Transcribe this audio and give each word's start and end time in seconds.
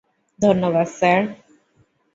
ধন্যবাদ, 0.39 0.87
স্যার! 0.97 1.21